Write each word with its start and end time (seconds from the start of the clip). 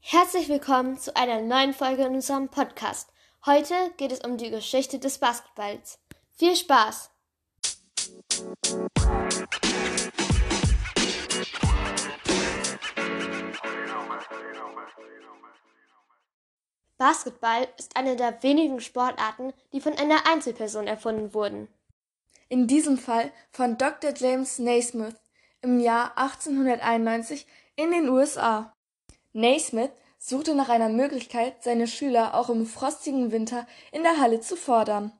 Herzlich 0.00 0.48
willkommen 0.48 0.98
zu 0.98 1.14
einer 1.16 1.42
neuen 1.42 1.74
Folge 1.74 2.04
in 2.04 2.14
unserem 2.14 2.48
Podcast. 2.48 3.10
Heute 3.44 3.74
geht 3.98 4.10
es 4.10 4.20
um 4.20 4.38
die 4.38 4.50
Geschichte 4.50 4.98
des 4.98 5.18
Basketballs. 5.18 5.98
Viel 6.30 6.56
Spaß! 6.56 7.10
Basketball 16.96 17.68
ist 17.76 17.96
eine 17.96 18.16
der 18.16 18.42
wenigen 18.42 18.80
Sportarten, 18.80 19.52
die 19.72 19.80
von 19.80 19.92
einer 19.98 20.26
Einzelperson 20.26 20.86
erfunden 20.86 21.34
wurden. 21.34 21.68
In 22.48 22.66
diesem 22.66 22.96
Fall 22.96 23.30
von 23.50 23.76
Dr. 23.76 24.14
James 24.16 24.58
Naismith 24.58 25.16
im 25.60 25.80
Jahr 25.80 26.16
1891 26.16 27.46
in 27.76 27.90
den 27.90 28.08
USA. 28.08 28.74
Naismith 29.38 29.92
suchte 30.18 30.56
nach 30.56 30.68
einer 30.68 30.88
Möglichkeit, 30.88 31.62
seine 31.62 31.86
Schüler 31.86 32.34
auch 32.34 32.48
im 32.50 32.66
frostigen 32.66 33.30
Winter 33.30 33.68
in 33.92 34.02
der 34.02 34.18
Halle 34.18 34.40
zu 34.40 34.56
fordern. 34.56 35.12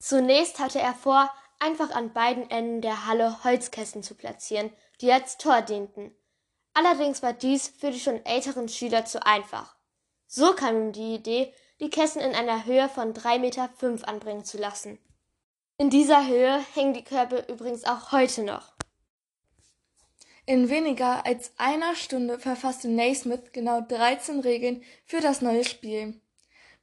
Zunächst 0.00 0.58
hatte 0.58 0.80
er 0.80 0.92
vor, 0.92 1.30
einfach 1.60 1.92
an 1.92 2.12
beiden 2.12 2.50
Enden 2.50 2.80
der 2.80 3.06
Halle 3.06 3.44
Holzkästen 3.44 4.02
zu 4.02 4.16
platzieren, 4.16 4.72
die 5.00 5.12
als 5.12 5.38
Tor 5.38 5.62
dienten. 5.62 6.12
Allerdings 6.74 7.22
war 7.22 7.32
dies 7.32 7.68
für 7.68 7.92
die 7.92 8.00
schon 8.00 8.26
älteren 8.26 8.68
Schüler 8.68 9.04
zu 9.04 9.24
einfach. 9.24 9.76
So 10.26 10.52
kam 10.54 10.76
ihm 10.76 10.92
die 10.92 11.14
Idee, 11.14 11.54
die 11.78 11.90
Kästen 11.90 12.22
in 12.22 12.34
einer 12.34 12.64
Höhe 12.64 12.88
von 12.88 13.14
drei 13.14 13.38
Meter 13.38 13.68
fünf 13.76 14.02
anbringen 14.02 14.44
zu 14.44 14.58
lassen. 14.58 14.98
In 15.78 15.90
dieser 15.90 16.26
Höhe 16.26 16.58
hängen 16.74 16.94
die 16.94 17.04
Körbe 17.04 17.44
übrigens 17.48 17.84
auch 17.84 18.10
heute 18.10 18.42
noch. 18.42 18.72
In 20.50 20.68
weniger 20.68 21.24
als 21.26 21.52
einer 21.58 21.94
Stunde 21.94 22.40
verfasste 22.40 22.88
Naismith 22.88 23.52
genau 23.52 23.82
13 23.82 24.40
Regeln 24.40 24.82
für 25.04 25.20
das 25.20 25.42
neue 25.42 25.62
Spiel. 25.62 26.20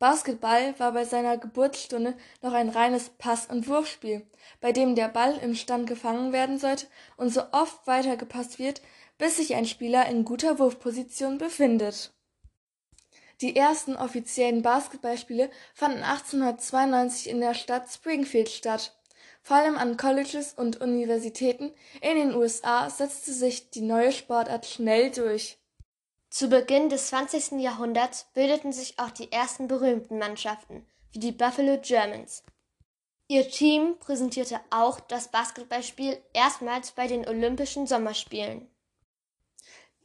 Basketball 0.00 0.74
war 0.80 0.90
bei 0.90 1.04
seiner 1.04 1.38
Geburtsstunde 1.38 2.16
noch 2.42 2.54
ein 2.54 2.70
reines 2.70 3.10
Pass- 3.10 3.46
und 3.46 3.68
Wurfspiel, 3.68 4.26
bei 4.60 4.72
dem 4.72 4.96
der 4.96 5.06
Ball 5.06 5.38
im 5.38 5.54
Stand 5.54 5.86
gefangen 5.86 6.32
werden 6.32 6.58
sollte 6.58 6.88
und 7.16 7.30
so 7.30 7.42
oft 7.52 7.86
weitergepasst 7.86 8.58
wird, 8.58 8.82
bis 9.16 9.36
sich 9.36 9.54
ein 9.54 9.66
Spieler 9.66 10.06
in 10.08 10.24
guter 10.24 10.58
Wurfposition 10.58 11.38
befindet. 11.38 12.12
Die 13.42 13.54
ersten 13.54 13.94
offiziellen 13.94 14.62
Basketballspiele 14.62 15.50
fanden 15.72 16.02
1892 16.02 17.30
in 17.30 17.38
der 17.38 17.54
Stadt 17.54 17.88
Springfield 17.88 18.48
statt. 18.48 19.00
Vor 19.42 19.56
allem 19.56 19.76
an 19.76 19.96
Colleges 19.96 20.54
und 20.54 20.80
Universitäten 20.80 21.72
in 22.00 22.16
den 22.16 22.34
USA 22.34 22.88
setzte 22.88 23.32
sich 23.32 23.70
die 23.70 23.80
neue 23.80 24.12
Sportart 24.12 24.66
schnell 24.66 25.10
durch. 25.10 25.58
Zu 26.30 26.48
Beginn 26.48 26.88
des 26.88 27.08
20. 27.08 27.60
Jahrhunderts 27.60 28.26
bildeten 28.34 28.72
sich 28.72 28.98
auch 28.98 29.10
die 29.10 29.30
ersten 29.30 29.68
berühmten 29.68 30.18
Mannschaften, 30.18 30.86
wie 31.10 31.18
die 31.18 31.32
Buffalo 31.32 31.78
Germans. 31.82 32.44
Ihr 33.28 33.48
Team 33.50 33.98
präsentierte 33.98 34.60
auch 34.70 35.00
das 35.00 35.28
Basketballspiel 35.28 36.16
erstmals 36.32 36.92
bei 36.92 37.06
den 37.06 37.26
Olympischen 37.26 37.86
Sommerspielen. 37.86 38.68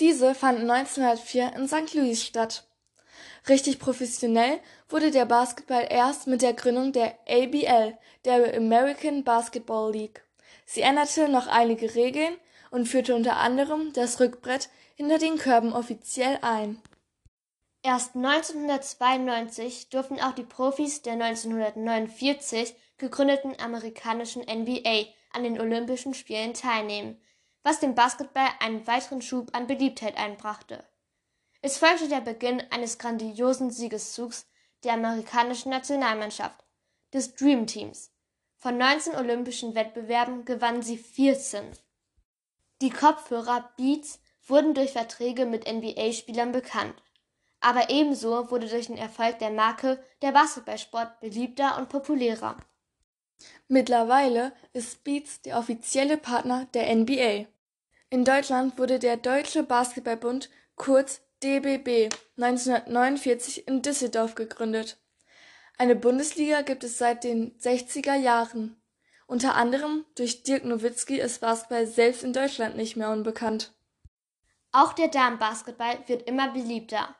Diese 0.00 0.34
fanden 0.34 0.70
1904 0.70 1.54
in 1.54 1.68
St. 1.68 1.94
Louis 1.94 2.24
statt. 2.24 2.66
Richtig 3.48 3.78
professionell 3.78 4.60
wurde 4.88 5.10
der 5.10 5.24
Basketball 5.24 5.86
erst 5.88 6.26
mit 6.26 6.42
der 6.42 6.52
Gründung 6.52 6.92
der 6.92 7.18
ABL, 7.28 7.96
der 8.24 8.56
American 8.56 9.24
Basketball 9.24 9.92
League. 9.92 10.24
Sie 10.64 10.80
änderte 10.80 11.28
noch 11.28 11.46
einige 11.46 11.94
Regeln 11.94 12.34
und 12.70 12.86
führte 12.86 13.14
unter 13.14 13.36
anderem 13.36 13.92
das 13.92 14.20
Rückbrett 14.20 14.68
hinter 14.96 15.18
den 15.18 15.38
Körben 15.38 15.72
offiziell 15.72 16.38
ein. 16.42 16.82
Erst 17.82 18.16
1992 18.16 19.90
durften 19.90 20.20
auch 20.20 20.32
die 20.32 20.42
Profis 20.42 21.02
der 21.02 21.12
1949 21.12 22.74
gegründeten 22.98 23.54
amerikanischen 23.60 24.42
NBA 24.42 25.04
an 25.32 25.44
den 25.44 25.60
Olympischen 25.60 26.14
Spielen 26.14 26.54
teilnehmen, 26.54 27.20
was 27.62 27.78
dem 27.78 27.94
Basketball 27.94 28.48
einen 28.58 28.86
weiteren 28.86 29.22
Schub 29.22 29.54
an 29.54 29.68
Beliebtheit 29.68 30.16
einbrachte. 30.16 30.84
Es 31.62 31.78
folgte 31.78 32.08
der 32.08 32.20
Beginn 32.20 32.62
eines 32.70 32.98
grandiosen 32.98 33.70
Siegeszugs 33.70 34.46
der 34.84 34.94
amerikanischen 34.94 35.70
Nationalmannschaft, 35.70 36.64
des 37.12 37.34
Dream 37.34 37.66
Teams. 37.66 38.12
Von 38.56 38.78
19 38.78 39.14
olympischen 39.14 39.74
Wettbewerben 39.74 40.44
gewannen 40.44 40.82
sie 40.82 40.98
14. 40.98 41.64
Die 42.82 42.90
Kopfhörer 42.90 43.72
Beats 43.76 44.20
wurden 44.46 44.74
durch 44.74 44.92
Verträge 44.92 45.46
mit 45.46 45.70
NBA-Spielern 45.70 46.52
bekannt. 46.52 46.94
Aber 47.60 47.90
ebenso 47.90 48.50
wurde 48.50 48.68
durch 48.68 48.86
den 48.86 48.98
Erfolg 48.98 49.38
der 49.38 49.50
Marke 49.50 50.02
der 50.22 50.32
Basketballsport 50.32 51.20
beliebter 51.20 51.78
und 51.78 51.88
populärer. 51.88 52.56
Mittlerweile 53.68 54.52
ist 54.72 55.04
Beats 55.04 55.42
der 55.42 55.58
offizielle 55.58 56.16
Partner 56.16 56.66
der 56.74 56.94
NBA. 56.94 57.46
In 58.10 58.24
Deutschland 58.24 58.78
wurde 58.78 58.98
der 58.98 59.16
Deutsche 59.16 59.62
Basketballbund 59.62 60.48
kurz 60.76 61.20
DBB 61.42 62.08
1949 62.38 63.68
in 63.68 63.82
Düsseldorf 63.82 64.34
gegründet. 64.34 64.98
Eine 65.76 65.94
Bundesliga 65.94 66.62
gibt 66.62 66.82
es 66.82 66.96
seit 66.96 67.24
den 67.24 67.58
60er 67.58 68.14
Jahren. 68.14 68.80
Unter 69.26 69.54
anderem 69.54 70.06
durch 70.14 70.44
Dirk 70.44 70.64
Nowitzki 70.64 71.20
ist 71.20 71.42
Basketball 71.42 71.86
selbst 71.86 72.24
in 72.24 72.32
Deutschland 72.32 72.76
nicht 72.76 72.96
mehr 72.96 73.10
unbekannt. 73.10 73.74
Auch 74.72 74.94
der 74.94 75.08
Damenbasketball 75.08 75.98
wird 76.06 76.26
immer 76.26 76.52
beliebter. 76.52 77.14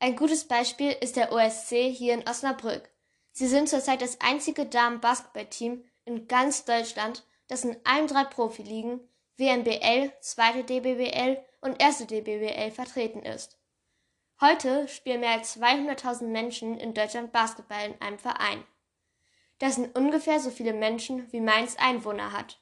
Ein 0.00 0.16
gutes 0.16 0.44
Beispiel 0.44 0.94
ist 1.00 1.16
der 1.16 1.32
OSC 1.32 1.90
hier 1.90 2.14
in 2.14 2.28
Osnabrück. 2.28 2.90
Sie 3.32 3.46
sind 3.46 3.68
zurzeit 3.68 4.02
das 4.02 4.20
einzige 4.20 4.66
Damenbasketballteam 4.66 5.84
in 6.04 6.28
ganz 6.28 6.66
Deutschland, 6.66 7.24
das 7.48 7.64
in 7.64 7.76
allen 7.84 8.06
drei 8.06 8.24
Profiligen 8.24 9.00
WNBL, 9.38 10.12
zweite 10.20 10.64
DBBL 10.64 11.38
und 11.62 11.80
erste 11.80 12.04
DBBL 12.04 12.70
vertreten 12.70 13.22
ist. 13.22 13.58
Heute 14.42 14.88
spielen 14.88 15.20
mehr 15.20 15.30
als 15.30 15.56
200.000 15.56 16.24
Menschen 16.24 16.76
in 16.76 16.94
Deutschland 16.94 17.30
Basketball 17.30 17.86
in 17.86 18.00
einem 18.00 18.18
Verein. 18.18 18.64
Das 19.60 19.76
sind 19.76 19.96
ungefähr 19.96 20.40
so 20.40 20.50
viele 20.50 20.72
Menschen, 20.72 21.30
wie 21.30 21.40
Mainz 21.40 21.76
Einwohner 21.76 22.32
hat. 22.32 22.58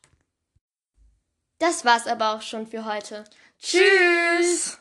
Das 1.58 1.86
war's 1.86 2.06
aber 2.06 2.34
auch 2.34 2.42
schon 2.42 2.66
für 2.66 2.84
heute. 2.84 3.24
Tschüss! 3.58 4.78